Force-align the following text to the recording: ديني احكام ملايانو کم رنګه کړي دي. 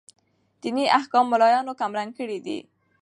ديني 0.61 0.85
احكام 0.99 1.25
ملايانو 1.31 1.73
کم 1.79 1.91
رنګه 1.97 2.15
کړي 2.19 2.37
دي. 2.45 2.59